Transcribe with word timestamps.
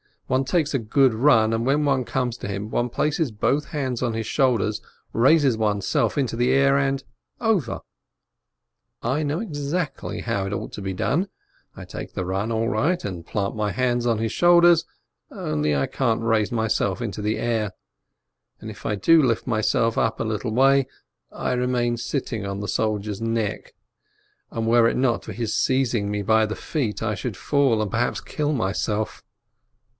One 0.25 0.45
takes 0.45 0.73
a 0.73 0.79
good 0.79 1.13
run, 1.13 1.53
and 1.53 1.65
when 1.65 1.83
one 1.85 2.05
comes 2.05 2.37
to 2.37 2.47
him, 2.47 2.71
one 2.71 2.89
places 2.89 3.31
both 3.31 3.65
hands 3.65 4.01
on 4.01 4.13
his 4.13 4.25
shoulders, 4.25 4.81
raises 5.13 5.57
oneself 5.57 6.17
into 6.17 6.37
the 6.37 6.51
air, 6.53 6.77
and— 6.77 7.03
over! 7.51 7.81
I 9.03 9.23
know 9.23 9.41
exactly 9.41 10.21
how 10.21 10.47
it 10.47 10.53
ought 10.53 10.71
to 10.71 10.81
be 10.81 10.93
done; 10.93 11.27
I 11.75 11.83
take 11.83 12.13
the 12.13 12.25
run 12.25 12.51
all 12.51 12.69
right, 12.69 13.03
and 13.03 13.25
plant 13.27 13.57
my 13.57 13.73
hands 13.73 14.07
on 14.07 14.17
his 14.19 14.31
shoulders, 14.31 14.85
only 15.29 15.75
I 15.75 15.85
can't 15.85 16.21
raise 16.23 16.51
myself 16.51 17.01
into 17.01 17.21
the 17.21 17.37
air. 17.37 17.73
And 18.61 18.71
if 18.71 18.85
I 18.87 18.95
do 18.95 19.21
lift 19.21 19.45
myself 19.45 19.97
up 19.97 20.19
a 20.19 20.23
little 20.23 20.53
way, 20.53 20.87
I 21.31 21.51
remain 21.53 21.97
sitting 21.97 22.43
on 22.45 22.61
the 22.61 22.69
sol 22.69 22.97
dier's 22.99 23.21
neck, 23.21 23.75
and 24.49 24.65
were 24.65 24.87
it 24.87 24.97
not 24.97 25.25
for 25.25 25.33
his 25.33 25.53
seizing 25.53 26.09
me 26.09 26.23
by 26.23 26.45
the 26.47 26.55
feet, 26.55 27.03
I 27.03 27.13
should 27.15 27.37
fall, 27.37 27.81
and 27.83 27.91
perhaps 27.91 28.21
kill 28.21 28.53
myself. 28.53 29.23